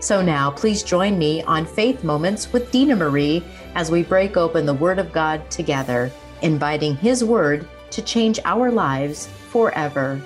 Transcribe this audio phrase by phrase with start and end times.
[0.00, 3.42] So now, please join me on Faith Moments with Dina Marie
[3.74, 8.70] as we break open the Word of God together, inviting His Word to change our
[8.70, 10.20] lives forever.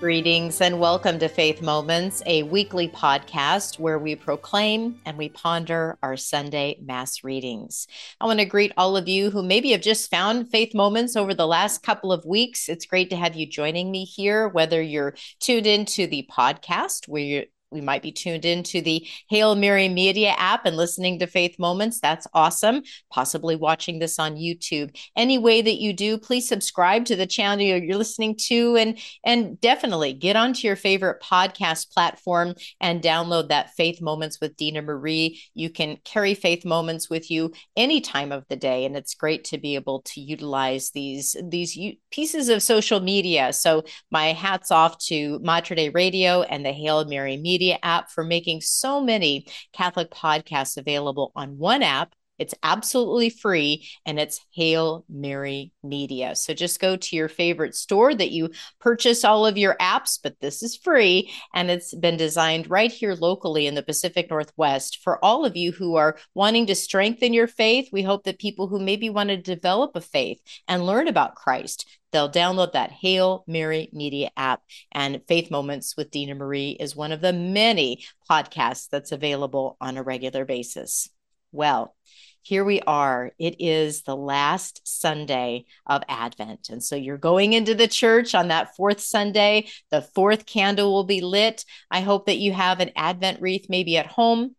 [0.00, 5.98] Greetings and welcome to Faith Moments, a weekly podcast where we proclaim and we ponder
[6.02, 7.86] our Sunday Mass readings.
[8.18, 11.34] I want to greet all of you who maybe have just found Faith Moments over
[11.34, 12.68] the last couple of weeks.
[12.70, 17.22] It's great to have you joining me here, whether you're tuned into the podcast where
[17.22, 17.44] you're
[17.76, 22.00] we might be tuned into the Hail Mary Media app and listening to Faith Moments.
[22.00, 22.82] That's awesome.
[23.10, 24.96] Possibly watching this on YouTube.
[25.14, 29.60] Any way that you do, please subscribe to the channel you're listening to and and
[29.60, 35.42] definitely get onto your favorite podcast platform and download that Faith Moments with Dina Marie.
[35.52, 39.44] You can carry Faith Moments with you any time of the day and it's great
[39.44, 41.78] to be able to utilize these these
[42.10, 43.52] pieces of social media.
[43.52, 48.10] So my hats off to Mater Dei Radio and the Hail Mary Media Media app
[48.10, 54.40] for making so many Catholic podcasts available on one app it's absolutely free and it's
[54.52, 56.36] Hail Mary Media.
[56.36, 60.38] So just go to your favorite store that you purchase all of your apps, but
[60.40, 65.24] this is free and it's been designed right here locally in the Pacific Northwest for
[65.24, 67.88] all of you who are wanting to strengthen your faith.
[67.90, 71.86] We hope that people who maybe want to develop a faith and learn about Christ
[72.16, 74.62] they'll download that Hail Mary Media app.
[74.90, 79.98] And Faith Moments with Dina Marie is one of the many podcasts that's available on
[79.98, 81.10] a regular basis.
[81.52, 81.94] Well,
[82.40, 83.32] here we are.
[83.38, 86.70] It is the last Sunday of Advent.
[86.70, 89.68] And so you're going into the church on that fourth Sunday.
[89.90, 91.66] The fourth candle will be lit.
[91.90, 94.56] I hope that you have an Advent wreath maybe at home.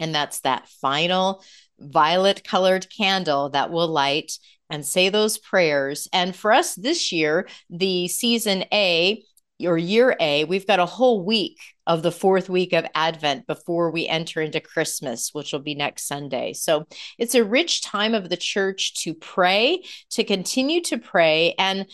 [0.00, 1.44] And that's that final
[1.78, 4.38] violet colored candle that will light
[4.70, 6.08] and say those prayers.
[6.12, 9.22] And for us this year, the season A
[9.64, 13.90] or year A, we've got a whole week of the fourth week of Advent before
[13.90, 16.52] we enter into Christmas, which will be next Sunday.
[16.52, 21.54] So it's a rich time of the church to pray, to continue to pray.
[21.58, 21.86] And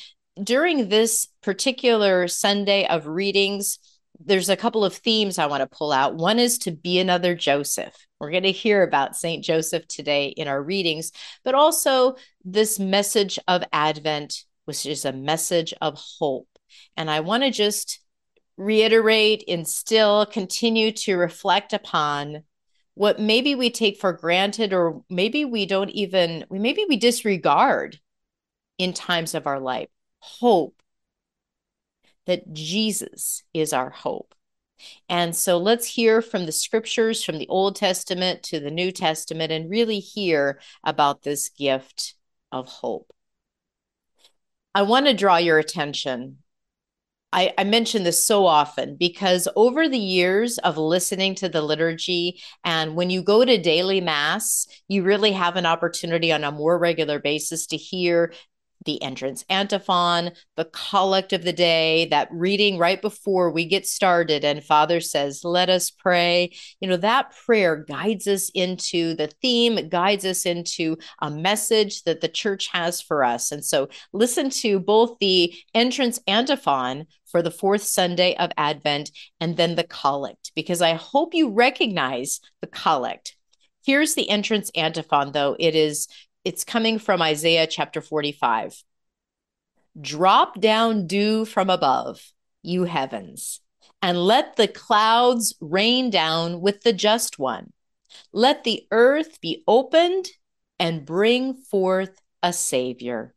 [0.43, 3.79] during this particular Sunday of readings,
[4.19, 6.15] there's a couple of themes I want to pull out.
[6.15, 7.95] One is to be another Joseph.
[8.23, 9.45] We're going to hear about St.
[9.45, 11.11] Joseph today in our readings,
[11.43, 16.47] but also this message of Advent, which is a message of hope.
[16.97, 17.99] And I want to just
[18.57, 22.45] reiterate, instill, continue to reflect upon
[22.95, 27.99] what maybe we take for granted or maybe we don't even we maybe we disregard
[28.79, 29.89] in times of our life
[30.21, 30.81] hope
[32.27, 34.33] that Jesus is our hope.
[35.09, 39.53] And so let's hear from the scriptures from the Old Testament to the New Testament
[39.53, 42.15] and really hear about this gift
[42.51, 43.13] of hope.
[44.75, 46.39] I want to draw your attention
[47.33, 52.43] I, I mention this so often because over the years of listening to the liturgy,
[52.63, 56.79] and when you go to daily mass, you really have an opportunity on a more
[56.79, 58.35] regular basis to hear
[58.85, 64.45] the entrance antiphon, the collect of the day, that reading right before we get started.
[64.45, 66.53] And Father says, Let us pray.
[66.81, 72.21] You know, that prayer guides us into the theme, guides us into a message that
[72.21, 73.53] the church has for us.
[73.53, 79.57] And so listen to both the entrance antiphon for the fourth Sunday of Advent and
[79.57, 83.37] then the collect, because I hope you recognize the collect.
[83.85, 85.57] Here's the entrance antiphon, though.
[85.59, 86.07] It is
[86.45, 88.83] it's coming from Isaiah chapter 45.
[90.01, 93.61] Drop down dew from above, you heavens,
[94.01, 97.73] and let the clouds rain down with the just one.
[98.33, 100.29] Let the earth be opened
[100.79, 103.35] and bring forth a savior.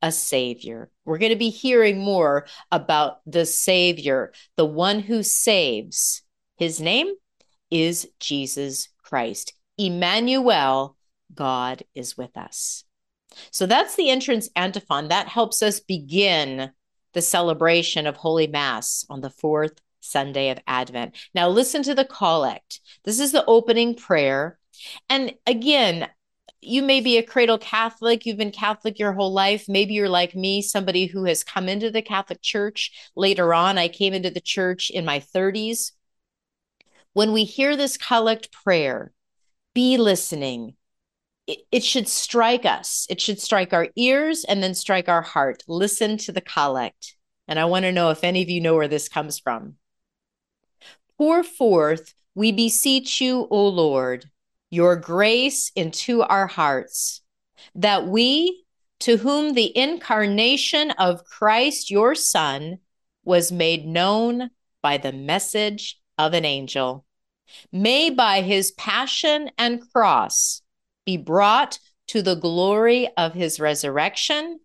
[0.00, 0.90] A savior.
[1.04, 6.22] We're going to be hearing more about the savior, the one who saves.
[6.56, 7.12] His name
[7.70, 9.54] is Jesus Christ.
[9.76, 10.96] Emmanuel,
[11.34, 12.84] God is with us.
[13.50, 15.08] So that's the entrance antiphon.
[15.08, 16.70] That helps us begin
[17.14, 21.16] the celebration of Holy Mass on the fourth Sunday of Advent.
[21.34, 22.80] Now, listen to the collect.
[23.04, 24.58] This is the opening prayer.
[25.08, 26.08] And again,
[26.60, 29.66] you may be a cradle Catholic, you've been Catholic your whole life.
[29.68, 33.78] Maybe you're like me, somebody who has come into the Catholic Church later on.
[33.78, 35.92] I came into the church in my 30s.
[37.12, 39.12] When we hear this collect prayer,
[39.74, 40.74] be listening.
[41.46, 43.06] It, should strike us.
[43.10, 45.62] It should strike our ears and then strike our heart.
[45.68, 47.16] Listen to the collect.
[47.46, 49.74] And I want to know if any of you know where this comes from.
[51.18, 54.24] Pour forth, we beseech you, O Lord
[54.74, 57.22] your grace into our hearts,
[57.76, 58.64] that we,
[58.98, 62.78] to whom the incarnation of Christ, your Son,
[63.24, 64.50] was made known
[64.82, 67.06] by the message of an angel,
[67.70, 70.60] may by his passion and cross
[71.04, 71.78] be brought
[72.08, 74.60] to the glory of his resurrection,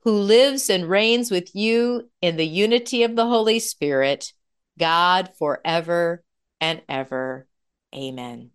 [0.00, 4.32] who lives and reigns with you in the unity of the Holy Spirit,
[4.78, 6.22] God forever
[6.60, 7.46] and ever.
[7.94, 8.50] Amen.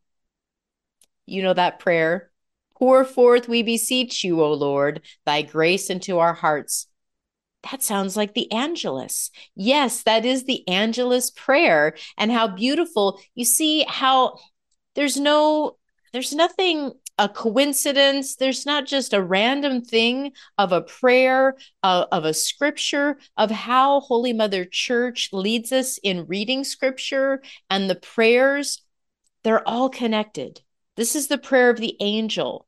[1.25, 2.31] You know that prayer.
[2.77, 6.87] Pour forth, we beseech you, O Lord, thy grace into our hearts.
[7.69, 9.29] That sounds like the Angelus.
[9.55, 11.95] Yes, that is the Angelus prayer.
[12.17, 13.21] And how beautiful.
[13.35, 14.39] You see how
[14.95, 15.77] there's no,
[16.11, 18.35] there's nothing a coincidence.
[18.35, 23.99] There's not just a random thing of a prayer, uh, of a scripture, of how
[23.99, 28.81] Holy Mother Church leads us in reading scripture and the prayers.
[29.43, 30.61] They're all connected.
[30.97, 32.67] This is the prayer of the angel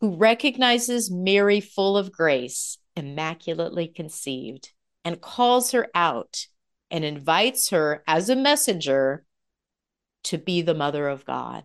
[0.00, 4.72] who recognizes Mary full of grace, immaculately conceived,
[5.04, 6.46] and calls her out
[6.90, 9.24] and invites her as a messenger
[10.24, 11.64] to be the mother of God.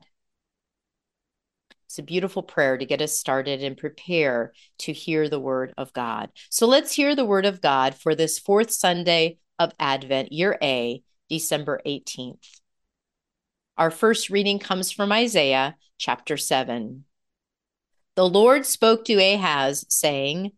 [1.89, 5.91] It's a beautiful prayer to get us started and prepare to hear the word of
[5.91, 6.30] God.
[6.51, 11.01] So let's hear the word of God for this fourth Sunday of Advent, year A,
[11.31, 12.62] December 18th.
[13.75, 17.06] Our first reading comes from Isaiah chapter 7.
[18.15, 20.51] The Lord spoke to Ahaz, saying,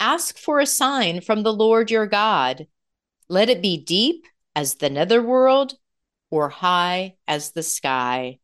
[0.00, 2.68] Ask for a sign from the Lord your God.
[3.28, 4.24] Let it be deep
[4.56, 5.74] as the netherworld
[6.30, 8.38] or high as the sky.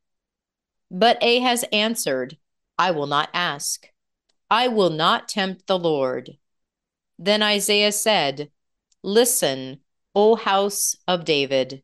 [0.91, 2.37] But Ahaz answered,
[2.79, 3.87] I will not ask.
[4.51, 6.39] I will not tempt the Lord.
[7.19, 8.51] Then Isaiah said,
[9.03, 9.81] Listen,
[10.15, 11.83] O house of David.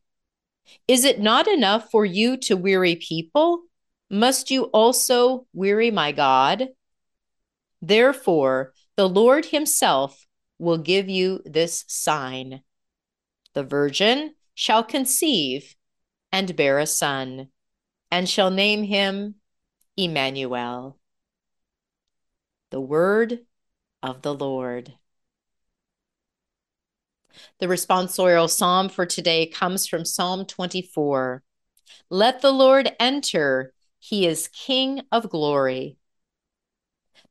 [0.87, 3.63] Is it not enough for you to weary people?
[4.11, 6.69] Must you also weary my God?
[7.81, 10.27] Therefore, the Lord himself
[10.59, 12.63] will give you this sign
[13.55, 15.75] the virgin shall conceive
[16.31, 17.49] and bear a son,
[18.13, 19.37] and shall name him
[19.97, 20.99] Emmanuel.
[22.71, 23.39] The word
[24.03, 24.93] of the Lord.
[27.59, 31.43] The responsorial psalm for today comes from Psalm 24.
[32.11, 35.97] Let the Lord enter, he is King of glory.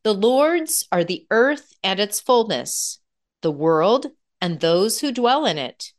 [0.02, 3.00] The Lord's are the earth and its fullness,
[3.42, 4.08] the world
[4.42, 5.94] and those who dwell in it.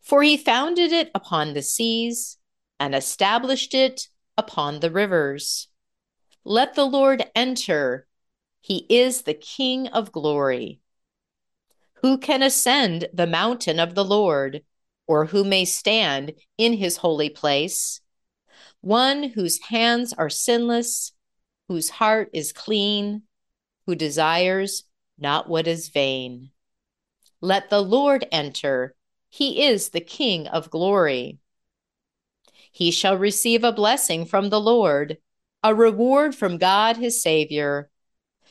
[0.00, 2.38] For he founded it upon the seas
[2.80, 4.08] and established it
[4.42, 5.68] upon the rivers.
[6.44, 8.08] Let the Lord enter.
[8.60, 10.80] He is the King of glory.
[12.02, 14.62] Who can ascend the mountain of the Lord,
[15.06, 18.00] or who may stand in his holy place?
[18.80, 21.12] One whose hands are sinless,
[21.68, 23.22] whose heart is clean,
[23.86, 24.82] who desires
[25.18, 26.50] not what is vain.
[27.40, 28.96] Let the Lord enter.
[29.28, 31.38] He is the King of glory.
[32.72, 35.18] He shall receive a blessing from the Lord,
[35.62, 37.88] a reward from God his Savior.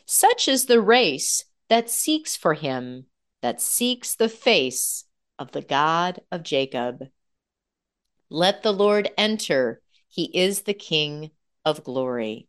[0.06, 3.08] Such is the race that seeks for him
[3.42, 5.06] that seeks the face
[5.40, 7.08] of the God of Jacob.
[8.30, 9.82] Let the Lord enter.
[10.08, 11.32] He is the King
[11.66, 12.48] of glory.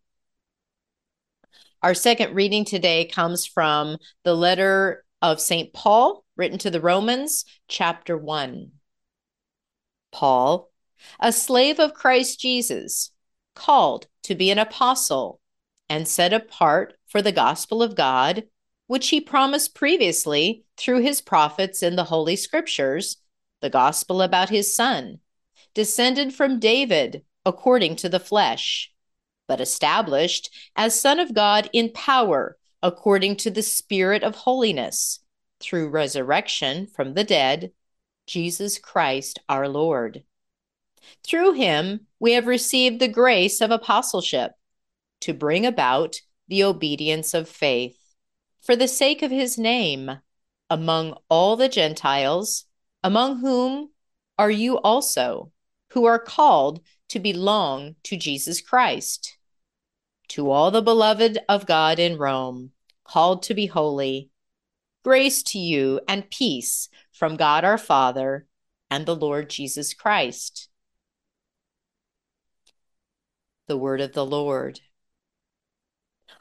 [1.82, 5.72] Our second reading today comes from the letter of St.
[5.72, 8.70] Paul, written to the Romans, chapter 1.
[10.12, 10.70] Paul,
[11.20, 13.10] a slave of Christ Jesus,
[13.54, 15.40] called to be an apostle
[15.88, 18.44] and set apart for the gospel of God
[18.92, 23.16] which he promised previously through his prophets in the Holy Scriptures,
[23.62, 25.18] the gospel about his son,
[25.72, 28.92] descended from David according to the flesh,
[29.48, 35.20] but established as Son of God in power according to the Spirit of holiness,
[35.58, 37.72] through resurrection from the dead,
[38.26, 40.22] Jesus Christ our Lord.
[41.24, 44.52] Through him, we have received the grace of apostleship
[45.22, 47.96] to bring about the obedience of faith
[48.60, 50.18] for the sake of his name
[50.70, 52.64] among all the Gentiles,
[53.02, 53.90] among whom
[54.38, 55.52] are you also,
[55.90, 59.36] who are called to belong to Jesus Christ.
[60.28, 62.70] To all the beloved of God in Rome,
[63.04, 64.30] called to be holy,
[65.04, 68.46] grace to you and peace from God our Father
[68.90, 70.68] and the Lord Jesus Christ.
[73.68, 74.80] The word of the Lord.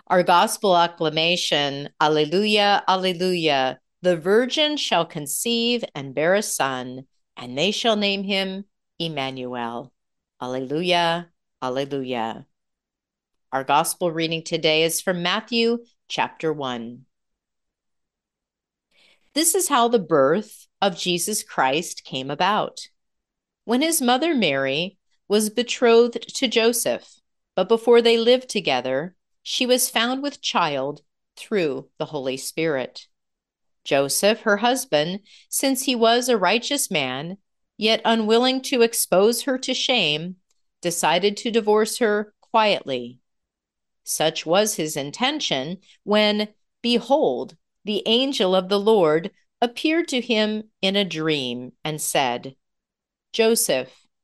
[0.07, 3.79] Our gospel acclamation, Alleluia, Alleluia.
[4.01, 7.05] The virgin shall conceive and bear a son,
[7.37, 8.65] and they shall name him
[8.99, 9.93] Emmanuel.
[10.41, 11.29] Alleluia,
[11.61, 12.47] Alleluia.
[13.51, 17.05] Our gospel reading today is from Matthew chapter 1.
[19.33, 22.89] This is how the birth of Jesus Christ came about.
[23.65, 24.97] When his mother Mary
[25.31, 27.21] was betrothed to Joseph,
[27.55, 31.03] but before they lived together, she was found with child
[31.37, 33.07] through the Holy Spirit.
[33.85, 37.37] Joseph, her husband, since he was a righteous man,
[37.77, 40.35] yet unwilling to expose her to shame,
[40.81, 43.19] decided to divorce her quietly.
[44.03, 46.49] Such was his intention when,
[46.81, 52.57] behold, the angel of the Lord appeared to him in a dream and said,
[53.31, 54.00] Joseph,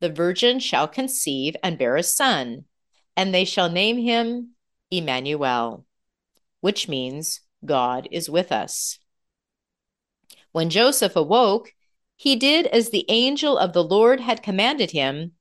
[0.00, 2.64] the virgin shall conceive and bear a son,
[3.16, 4.50] and they shall name him
[4.90, 5.84] Emmanuel,
[6.60, 8.98] which means God is with us.
[10.52, 11.72] When Joseph awoke,
[12.16, 15.32] he did as the angel of the Lord had commanded him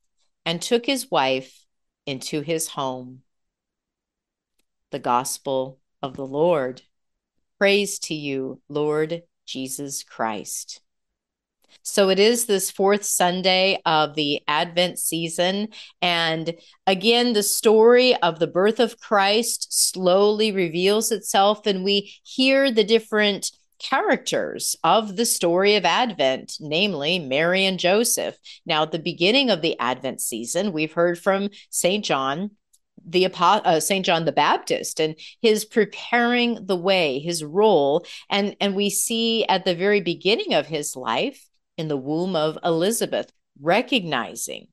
[0.45, 1.65] and took his wife
[2.05, 3.23] into his home.
[4.91, 6.83] The Gospel of the Lord.
[7.57, 10.81] Praise to you, Lord Jesus Christ.
[11.87, 15.69] So it is this fourth Sunday of the Advent season.
[16.01, 16.53] And
[16.85, 22.83] again, the story of the birth of Christ slowly reveals itself, and we hear the
[22.83, 28.35] different characters of the story of Advent, namely Mary and Joseph.
[28.65, 32.03] Now, at the beginning of the Advent season, we've heard from St.
[32.03, 32.51] John
[33.05, 38.75] the uh, Saint John the Baptist and his preparing the way, his role, and and
[38.75, 41.47] we see at the very beginning of his life
[41.77, 43.31] in the womb of Elizabeth,
[43.61, 44.67] recognizing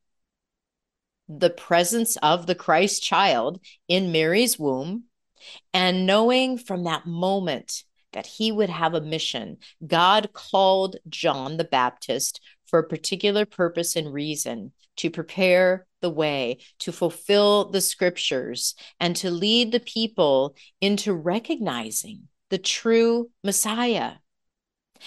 [1.29, 5.05] the presence of the Christ child in Mary's womb,
[5.73, 9.59] and knowing from that moment that he would have a mission.
[9.87, 16.59] God called John the Baptist for a particular purpose and reason to prepare the way,
[16.79, 24.13] to fulfill the scriptures, and to lead the people into recognizing the true Messiah.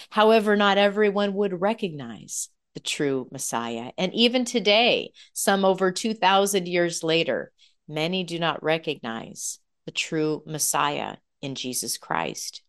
[0.10, 3.91] However, not everyone would recognize the true Messiah.
[3.98, 7.51] And even today, some over 2,000 years later,
[7.88, 12.62] many do not recognize the true Messiah in Jesus Christ.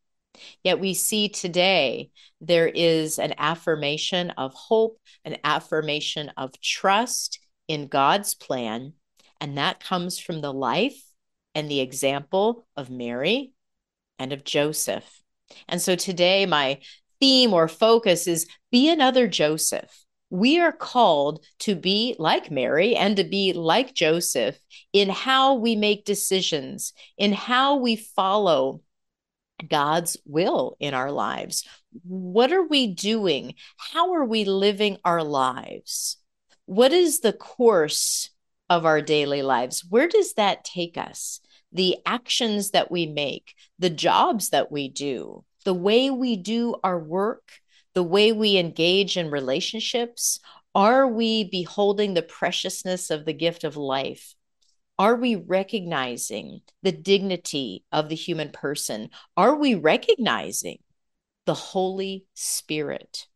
[0.63, 2.11] Yet we see today
[2.41, 8.95] there is an affirmation of hope, an affirmation of trust in God's plan.
[9.41, 11.01] And that comes from the life
[11.55, 13.53] and the example of Mary
[14.19, 15.23] and of Joseph.
[15.69, 16.79] And so today, my
[17.21, 20.05] theme or focus is be another Joseph.
[20.31, 24.59] We are called to be like Mary and to be like Joseph
[24.93, 28.83] in how we make decisions, in how we follow
[29.67, 31.65] God's will in our lives.
[32.05, 33.55] What are we doing?
[33.77, 36.19] How are we living our lives?
[36.67, 38.31] What is the course
[38.69, 39.85] of our daily lives?
[39.89, 41.41] Where does that take us?
[41.73, 46.99] The actions that we make, the jobs that we do, the way we do our
[46.99, 47.51] work,
[47.95, 50.41] the way we engage in relationships?
[50.75, 54.35] Are we beholding the preciousness of the gift of life?
[54.99, 59.11] Are we recognizing the dignity of the human person?
[59.37, 60.79] Are we recognizing
[61.47, 63.27] the Holy Spirit?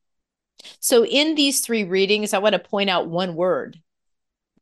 [0.81, 3.81] So, in these three readings, I want to point out one word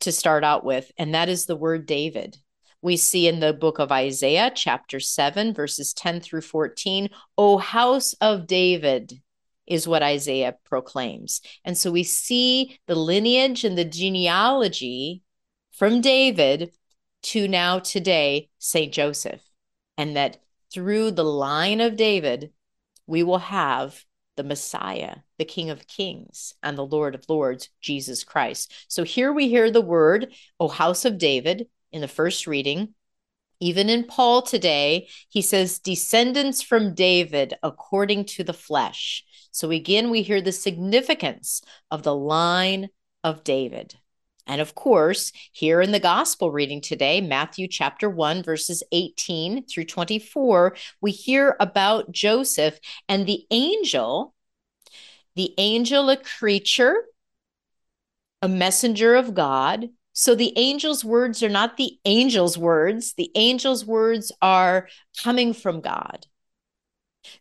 [0.00, 2.38] to start out with, and that is the word David
[2.82, 8.14] we see in the book of Isaiah, chapter 7, verses 10 through 14, O house
[8.20, 9.20] of David,
[9.66, 11.40] is what Isaiah proclaims.
[11.64, 15.22] And so we see the lineage and the genealogy
[15.72, 16.72] from David
[17.22, 18.92] to now today, St.
[18.92, 19.42] Joseph.
[20.00, 20.38] and that
[20.72, 22.52] through the line of David,
[23.06, 24.02] we will have
[24.38, 28.72] the Messiah, the King of Kings, and the Lord of Lords, Jesus Christ.
[28.88, 32.94] So here we hear the word, O house of David, in the first reading.
[33.60, 39.24] Even in Paul today, he says, descendants from David according to the flesh.
[39.50, 42.88] So again, we hear the significance of the line
[43.22, 43.96] of David.
[44.46, 49.84] And of course, here in the gospel reading today, Matthew chapter 1, verses 18 through
[49.84, 54.34] 24, we hear about Joseph and the angel,
[55.36, 57.04] the angel, a creature,
[58.42, 59.90] a messenger of God.
[60.12, 64.88] So the angel's words are not the angel's words, the angel's words are
[65.22, 66.26] coming from God.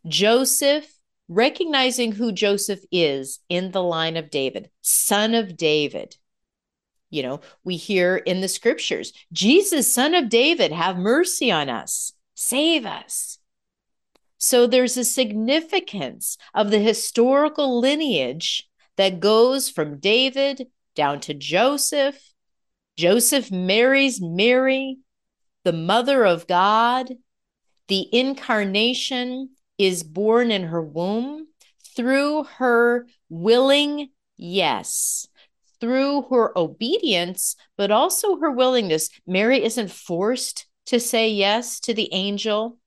[0.07, 0.87] Joseph,
[1.27, 6.15] recognizing who Joseph is in the line of David, son of David
[7.09, 12.13] you know, we hear in the scriptures, Jesus, son of David, have mercy on us,
[12.35, 13.39] save us.
[14.37, 22.28] So there's a significance of the historical lineage that goes from David down to Joseph.
[22.99, 24.97] Joseph marries Mary,
[25.63, 27.13] the mother of God.
[27.87, 31.47] The incarnation is born in her womb
[31.95, 35.29] through her willing yes
[35.79, 39.09] through her obedience, but also her willingness.
[39.25, 42.79] Mary isn't forced to say yes to the angel,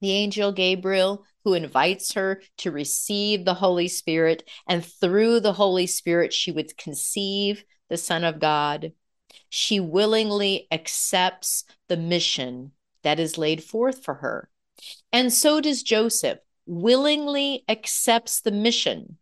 [0.00, 4.48] the angel Gabriel, who invites her to receive the Holy Spirit.
[4.68, 8.92] And through the Holy Spirit, she would conceive the Son of God.
[9.48, 12.72] She willingly accepts the mission
[13.02, 14.50] that is laid forth for her.
[15.12, 19.18] And so does Joseph, willingly accepts the mission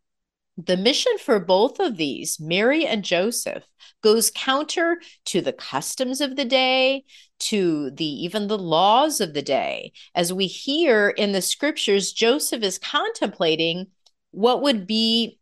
[0.59, 3.65] the mission for both of these, Mary and Joseph,
[4.03, 7.05] goes counter to the customs of the day,
[7.38, 9.93] to the even the laws of the day.
[10.17, 13.87] As we hear in the scriptures, Joseph is contemplating
[14.32, 15.39] what would be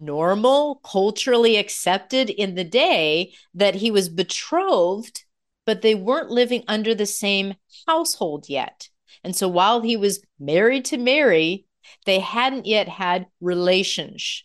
[0.00, 5.24] normal, culturally accepted in the day that he was betrothed,
[5.66, 7.54] but they weren't living under the same
[7.86, 8.88] household yet.
[9.24, 11.66] And so while he was married to Mary,
[12.06, 14.44] they hadn't yet had relations.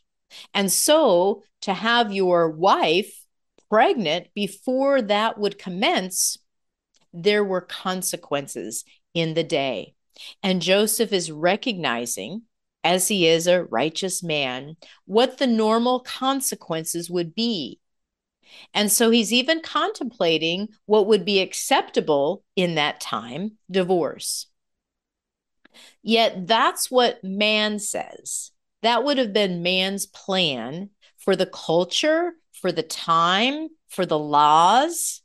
[0.53, 3.25] And so to have your wife
[3.69, 6.37] pregnant before that would commence,
[7.13, 9.93] there were consequences in the day.
[10.41, 12.43] And Joseph is recognizing,
[12.83, 17.79] as he is a righteous man, what the normal consequences would be.
[18.73, 24.47] And so he's even contemplating what would be acceptable in that time divorce.
[26.01, 28.51] Yet that's what man says.
[28.81, 35.21] That would have been man's plan for the culture, for the time, for the laws.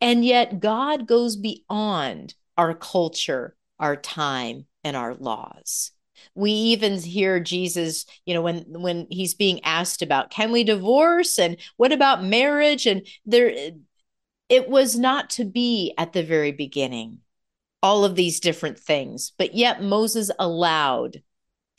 [0.00, 5.92] And yet God goes beyond our culture, our time, and our laws.
[6.34, 11.38] We even hear Jesus, you know, when when he's being asked about can we divorce?
[11.38, 12.86] And what about marriage?
[12.86, 13.72] And there
[14.48, 17.18] it was not to be at the very beginning
[17.82, 21.22] all of these different things, but yet Moses allowed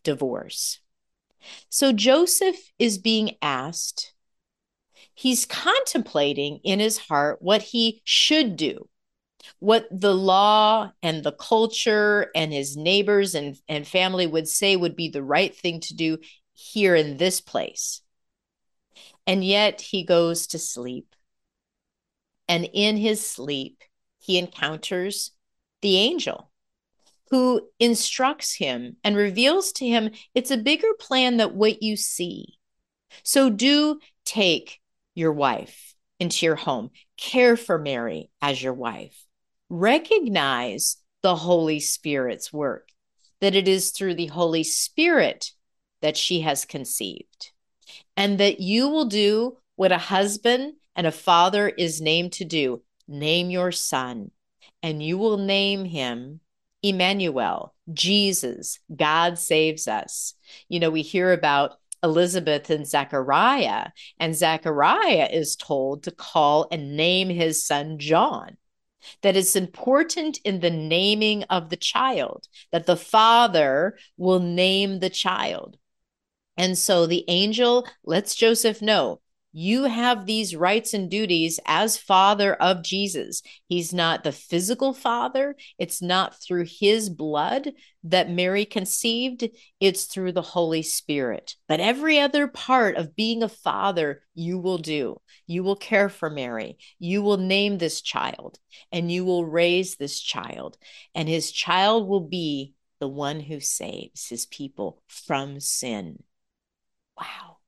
[0.04, 0.80] divorce.
[1.70, 4.14] So Joseph is being asked,
[5.14, 8.88] he's contemplating in his heart what he should do,
[9.60, 14.96] what the law and the culture and his neighbors and, and family would say would
[14.96, 16.18] be the right thing to do
[16.54, 18.02] here in this place.
[19.26, 21.16] And yet he goes to sleep.
[22.48, 23.84] And in his sleep,
[24.18, 25.32] he encounters
[25.82, 26.50] the angel
[27.30, 32.58] who instructs him and reveals to him it's a bigger plan than what you see.
[33.24, 34.80] So do take
[35.16, 39.26] your wife into your home, care for Mary as your wife,
[39.70, 42.90] recognize the Holy Spirit's work,
[43.42, 45.52] that it is through the Holy Spirit
[46.02, 47.52] that she has conceived,
[48.16, 52.82] and that you will do what a husband and a father is named to do
[53.08, 54.30] name your son
[54.84, 56.40] and you will name him
[56.82, 60.34] Emmanuel, Jesus, God saves us.
[60.70, 66.96] You know, we hear about Elizabeth and Zechariah, and Zechariah is told to call and
[66.96, 68.56] name his son John.
[69.22, 75.10] That it's important in the naming of the child, that the father will name the
[75.10, 75.78] child.
[76.58, 82.54] And so the angel lets Joseph know you have these rights and duties as father
[82.54, 83.42] of Jesus.
[83.68, 87.72] He's not the physical father, it's not through his blood
[88.04, 91.56] that Mary conceived, it's through the Holy Spirit.
[91.68, 95.20] But every other part of being a father, you will do.
[95.48, 96.78] You will care for Mary.
[97.00, 98.60] You will name this child
[98.92, 100.78] and you will raise this child,
[101.16, 106.24] and his child will be the one who saves his people from sin.
[107.18, 107.59] Wow.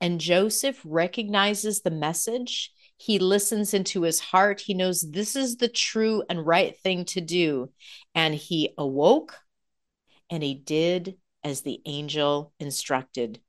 [0.00, 2.72] And Joseph recognizes the message.
[2.98, 4.60] He listens into his heart.
[4.60, 7.70] He knows this is the true and right thing to do.
[8.14, 9.38] And he awoke
[10.30, 13.40] and he did as the angel instructed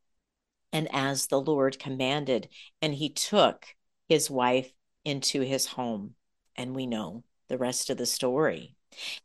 [0.71, 2.49] and as the Lord commanded.
[2.81, 3.65] And he took
[4.07, 4.71] his wife
[5.05, 6.15] into his home.
[6.55, 8.75] And we know the rest of the story.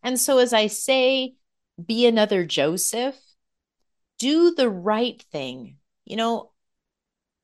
[0.03, 1.35] And so, as I say,
[1.85, 3.19] be another Joseph,
[4.19, 5.77] do the right thing.
[6.05, 6.52] You know,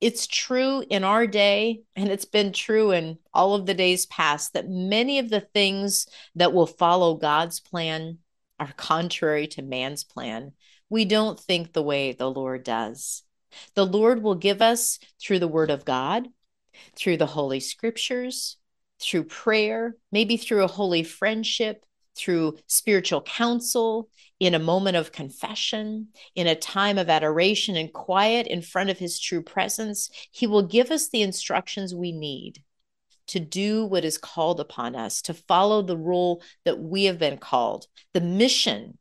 [0.01, 4.53] it's true in our day, and it's been true in all of the days past,
[4.53, 8.19] that many of the things that will follow God's plan
[8.59, 10.53] are contrary to man's plan.
[10.89, 13.23] We don't think the way the Lord does.
[13.75, 16.27] The Lord will give us through the Word of God,
[16.95, 18.57] through the Holy Scriptures,
[19.01, 21.85] through prayer, maybe through a holy friendship,
[22.19, 28.47] through spiritual counsel, in a moment of confession, in a time of adoration and quiet
[28.47, 32.63] in front of his true presence, he will give us the instructions we need
[33.27, 37.37] to do what is called upon us, to follow the rule that we have been
[37.37, 37.85] called.
[38.13, 38.97] The mission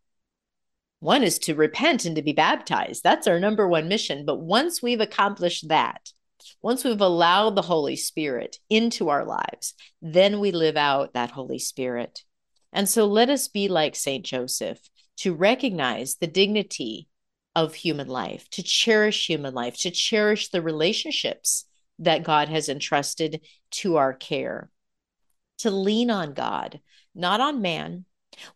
[1.01, 3.05] one is to repent and to be baptized.
[3.05, 4.25] That's our number one mission.
[4.25, 6.13] But once we've accomplished that,
[6.61, 11.59] once we've allowed the Holy Spirit into our lives, then we live out that Holy
[11.59, 12.25] Spirit.
[12.73, 14.25] And so let us be like St.
[14.25, 14.79] Joseph
[15.19, 17.09] to recognize the dignity
[17.55, 21.65] of human life, to cherish human life, to cherish the relationships
[21.99, 23.41] that God has entrusted
[23.73, 24.71] to our care,
[25.59, 26.81] to lean on God,
[27.15, 28.05] not on man.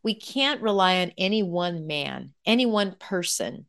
[0.03, 3.67] We can't rely on any one man, any one person.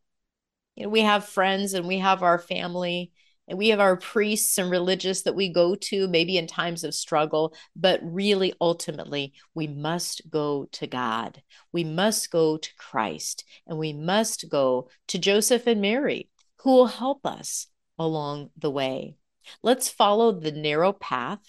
[0.75, 3.11] You know, we have friends and we have our family
[3.47, 6.93] and we have our priests and religious that we go to maybe in times of
[6.93, 13.77] struggle but really ultimately we must go to god we must go to christ and
[13.77, 16.29] we must go to joseph and mary
[16.59, 17.67] who will help us
[17.99, 19.15] along the way
[19.61, 21.39] let's follow the narrow path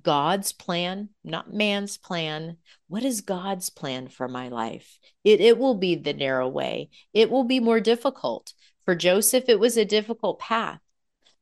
[0.00, 2.56] God's plan, not man's plan.
[2.88, 4.98] What is God's plan for my life?
[5.22, 6.88] It, it will be the narrow way.
[7.12, 8.54] It will be more difficult.
[8.86, 10.80] For Joseph, it was a difficult path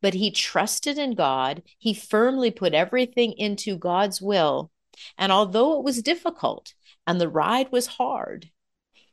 [0.01, 1.63] but he trusted in God.
[1.79, 4.71] He firmly put everything into God's will.
[5.17, 6.75] And although it was difficult
[7.07, 8.51] and the ride was hard,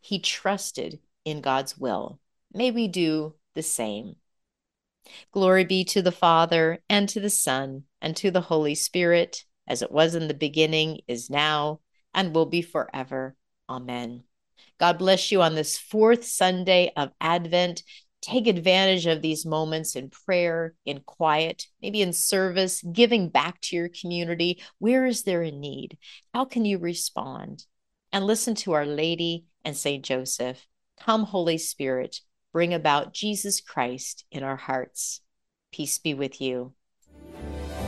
[0.02, 2.20] he trusted in God's will.
[2.54, 4.16] May we do the same.
[5.32, 9.82] Glory be to the Father, and to the Son, and to the Holy Spirit, as
[9.82, 11.80] it was in the beginning, is now,
[12.14, 13.36] and will be forever.
[13.70, 14.24] Amen.
[14.80, 17.84] God bless you on this fourth Sunday of Advent
[18.22, 23.76] take advantage of these moments in prayer, in quiet, maybe in service, giving back to
[23.76, 24.62] your community.
[24.80, 25.98] Where is there a need?
[26.34, 27.66] How can you respond?
[28.12, 30.04] And listen to Our Lady and St.
[30.04, 30.66] Joseph.
[31.00, 32.22] Come, Holy Spirit,
[32.54, 35.22] bring about Jesus Christ in our hearts.
[35.72, 36.74] Peace be with you.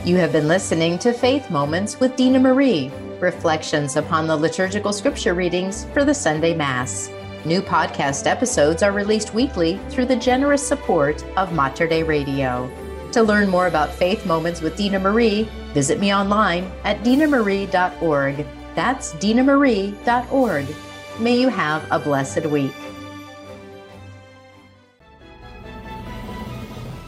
[0.04, 2.90] You have been listening to Faith Moments with Dina Marie,
[3.20, 7.10] reflections upon the liturgical scripture readings for the Sunday Mass.
[7.46, 12.70] New podcast episodes are released weekly through the generous support of Mater Dei Radio.
[13.12, 18.46] To learn more about Faith Moments with Dina Marie, visit me online at dinamarie.org.
[18.74, 20.66] That's dinamarie.org.
[21.18, 22.74] May you have a blessed week.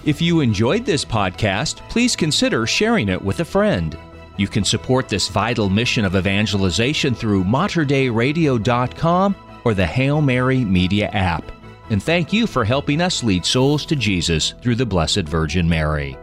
[0.06, 3.96] If you enjoyed this podcast, please consider sharing it with a friend.
[4.38, 11.08] You can support this vital mission of evangelization through materdeiradio.com or the Hail Mary Media
[11.08, 11.50] app.
[11.90, 16.16] And thank you for helping us lead souls to Jesus through the Blessed Virgin Mary.